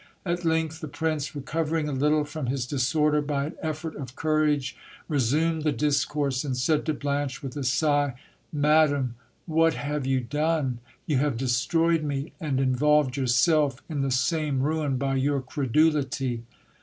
At 0.25 0.43
length 0.43 0.79
the 0.81 0.87
prince, 0.87 1.35
recovering 1.35 1.87
a 1.87 1.91
little 1.91 2.25
from 2.25 2.47
his 2.47 2.65
disorder 2.65 3.21
by 3.21 3.45
an 3.45 3.53
effort 3.61 3.95
of 3.95 4.15
courage, 4.15 4.75
resumed 5.07 5.61
the 5.61 5.71
discourse, 5.71 6.43
and 6.43 6.57
said 6.57 6.87
to 6.87 6.93
Blanche 6.95 7.43
with 7.43 7.55
a 7.55 7.63
sigh— 7.63 8.15
Madam, 8.51 9.13
what 9.45 9.75
have 9.75 10.07
you 10.07 10.19
done? 10.19 10.79
You 11.05 11.17
have 11.17 11.37
destroyed 11.37 12.01
me, 12.01 12.33
and 12.41 12.59
involved 12.59 13.15
yourself 13.15 13.83
in 13.87 14.01
the 14.01 14.09
same 14.09 14.61
ruin 14.63 14.97
by 14.97 15.17
your 15.17 15.39
credulity. 15.39 16.45